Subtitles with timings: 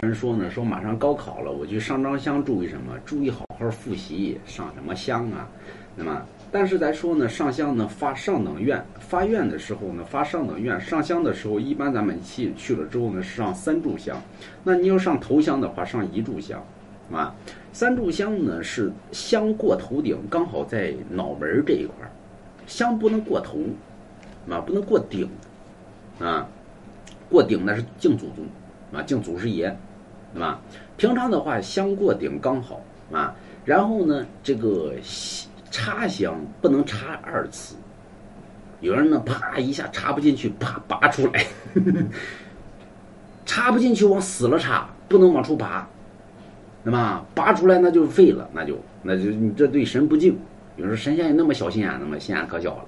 [0.00, 2.96] 人说呢，说马上高考了，我去上张香，注意什么？
[3.04, 5.48] 注意好好复习，上什么香啊？
[5.96, 14.16] 那么，但是咱说呢，上香呢发上等愿，发愿的时候呢发上等愿，上香的时候一般咱们去去了之后呢上三炷香，
[14.62, 16.62] 那你要上头香的话上一炷香，
[17.12, 17.34] 啊，
[17.72, 22.10] 三炷香呢是香过头顶，刚好在脑门这一块儿，
[22.66, 23.58] 香不能过头，
[24.48, 25.28] 啊，不能过顶，
[26.20, 26.46] 啊，
[27.28, 28.44] 过顶那是敬祖宗。
[28.90, 29.76] 啊，敬祖师爷，
[30.34, 30.60] 对吧？
[30.96, 32.80] 平常的话，香过顶刚好
[33.12, 33.34] 啊。
[33.64, 34.94] 然后呢，这个
[35.70, 37.76] 插香不能插二次。
[38.80, 41.44] 有人呢，啪一下插不进去，啪拔出来，
[43.44, 45.88] 插不进去往死了插，不能往出拔，
[46.84, 47.24] 对吧？
[47.34, 50.38] 拔出来那就废了，那就那就你这对神不敬。
[50.76, 52.18] 有人说神仙也那么小心眼子吗？
[52.18, 52.86] 心眼可小了。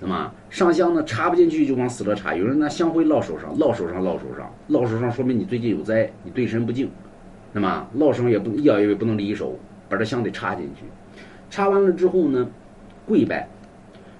[0.00, 2.34] 那么上香呢，插不进去就往死了插。
[2.34, 6.90] 有人拿香灰烙手上，烙手上，烙手上，烙手上，说明你最近有灾，你对神不敬。
[7.52, 9.56] 那么烙上也不要也不能离手，
[9.88, 10.82] 把这香得插进去。
[11.48, 12.46] 插完了之后呢，
[13.06, 13.48] 跪拜。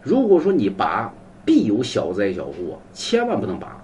[0.02, 1.12] 如果说你拔，
[1.44, 3.82] 必有小灾小祸，千万不能拔。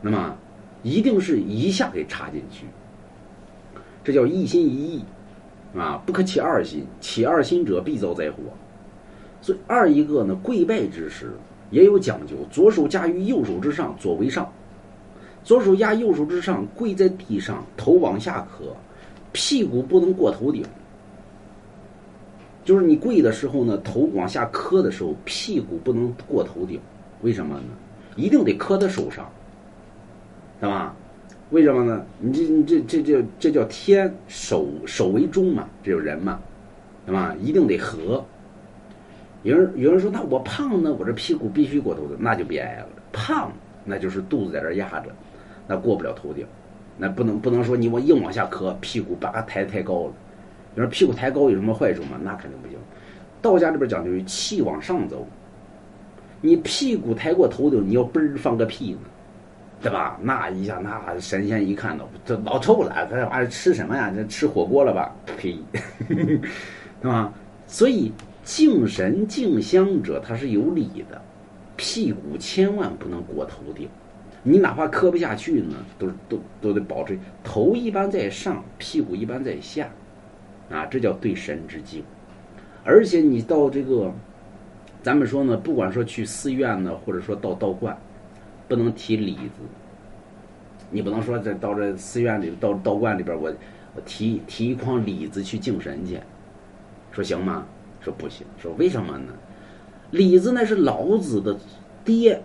[0.00, 0.36] 那么
[0.82, 2.66] 一定是一下给插进去。
[4.02, 5.04] 这叫一心一意
[5.78, 8.38] 啊，不可起二心，起二心者必遭灾祸。
[9.42, 11.30] 所以二一个呢，跪拜之时
[11.70, 14.46] 也有讲究，左手架于右手之上，左为上；
[15.44, 18.74] 左手压右手之上，跪在地上，头往下磕，
[19.32, 20.64] 屁股不能过头顶。
[22.64, 26.80] 就是你跪的时候呢，头往下磕的时候，屁股不能过头顶。
[27.22, 27.64] 为什么呢？
[28.14, 29.28] 一定得磕在手上，
[30.60, 30.94] 对吧？
[31.50, 32.04] 为什么呢？
[32.20, 36.38] 你这你这这这这叫天手手为中嘛，这叫人嘛，
[37.04, 37.34] 对吧？
[37.40, 38.24] 一定得合。
[39.42, 40.94] 有人有人说，那我胖呢？
[40.98, 42.86] 我这屁股必须过头顶，那就别挨了。
[43.12, 43.52] 胖
[43.84, 45.10] 那就是肚子在这压着，
[45.66, 46.46] 那过不了头顶。
[46.96, 50.12] 那不能不能说你我硬往下磕，屁股把它抬太高了。
[50.74, 52.18] 你说屁股抬高有什么坏处吗？
[52.22, 52.78] 那肯定不行。
[53.40, 55.26] 道家里边讲究气往上走，
[56.40, 58.98] 你屁股抬过头顶，你要嘣放个屁呢，
[59.82, 60.16] 对吧？
[60.22, 64.12] 那一下那神仙一看到，这老臭了，这玩意吃什么呀？
[64.14, 65.12] 这吃火锅了吧？
[65.36, 65.58] 呸，
[66.06, 66.40] 对
[67.02, 67.32] 吧？
[67.66, 68.12] 所以。
[68.42, 71.20] 敬神敬香者，他是有礼的，
[71.76, 73.88] 屁股千万不能过头顶。
[74.42, 79.88] 你哪怕磕不下去呢，都都都得保持头一般在上，屁股一般在下，
[80.68, 82.02] 啊，这叫对神之敬。
[82.84, 84.12] 而且你到这个，
[85.00, 87.96] 咱们说呢，不管说去寺院呢，或者说到道观，
[88.66, 89.62] 不能提李子。
[90.90, 93.54] 你不能说这到这寺院里、到道观里边，我
[93.94, 96.18] 我提提一筐李子去敬神去，
[97.12, 97.64] 说行吗？
[98.02, 99.32] 说不行，说为什么呢？
[100.10, 101.56] 李子那是老子的
[102.04, 102.42] 爹，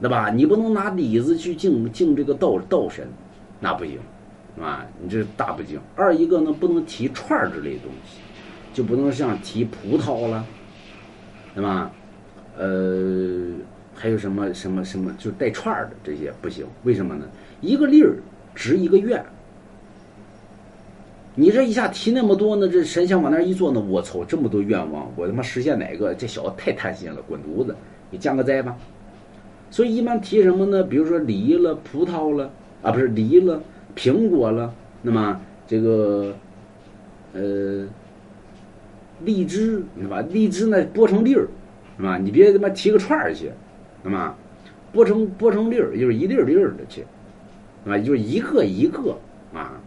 [0.00, 0.30] 对吧？
[0.30, 3.08] 你不能拿李子去敬敬这个道道神，
[3.58, 3.98] 那不行，
[4.60, 5.80] 啊，你这大不敬。
[5.96, 8.18] 二一个呢，不能提串儿之类的东西，
[8.72, 10.44] 就不能像提葡萄了，
[11.54, 11.90] 对吧？
[12.58, 13.54] 呃，
[13.94, 16.66] 还有什么什么什么，就带串儿的这些不行。
[16.84, 17.26] 为什么呢？
[17.60, 18.16] 一个粒儿
[18.54, 19.24] 值一个愿。
[21.36, 22.68] 你这一下提那么多呢？
[22.68, 23.80] 这神像往那一坐呢？
[23.80, 26.12] 我操，这么多愿望，我他妈实现哪个？
[26.12, 27.74] 这小子太贪心了，滚犊子！
[28.10, 28.76] 你降个灾吧。
[29.70, 30.82] 所以一般提什么呢？
[30.82, 32.50] 比如说梨了、葡萄了
[32.82, 33.62] 啊，不是梨了、
[33.94, 36.34] 苹果了，那么这个
[37.32, 37.86] 呃
[39.24, 40.20] 荔枝是吧？
[40.28, 41.46] 荔枝呢剥成粒儿
[41.96, 42.18] 是吧？
[42.18, 43.52] 你别他妈提个串儿去，
[44.02, 44.34] 那么
[44.92, 47.04] 剥成剥成粒儿，就是一粒儿粒儿的去，
[47.86, 49.16] 啊，就是一个一个
[49.54, 49.80] 啊。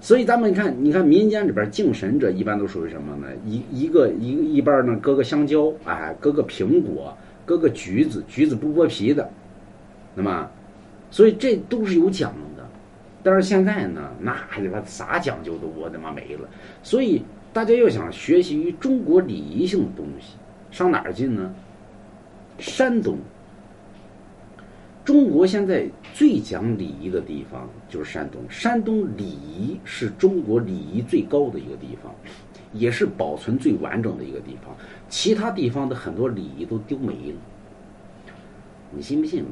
[0.00, 3.26] 所以咱们看，你看民间里边敬神者一般都属于什么呢？
[3.44, 9.28] 一一个一一半呢，搁个香蕉，哎，搁个苹果，搁个橘子，橘子不剥皮的，
[10.14, 10.48] 那么，
[11.10, 12.64] 所以这都是有讲究的。
[13.24, 16.48] 但是现在呢，那他妈啥讲究都我他妈没了。
[16.82, 17.22] 所以
[17.52, 20.34] 大家要想学习于中国礼仪性的东西，
[20.70, 21.52] 上哪儿进呢？
[22.58, 23.18] 山东。
[25.08, 28.42] 中国现在最讲礼仪的地方就是山东。
[28.50, 32.14] 山东礼仪是中国礼仪最高的一个地方，
[32.74, 34.76] 也是保存最完整的一个地方。
[35.08, 37.38] 其他地方的很多礼仪都丢没了，
[38.90, 39.50] 你信不信吧？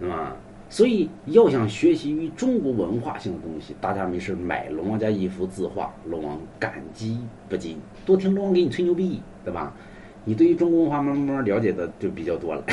[0.00, 0.34] 是吧？
[0.70, 7.18] 所以要想学习于中国文化性的东西，大家没事买龙王家一幅字画，龙王感激
[7.50, 7.76] 不尽。
[8.06, 9.74] 多听龙王给你吹牛逼，对吧？
[10.24, 12.64] 你对于中国文化慢慢慢慢了解的就比较多了。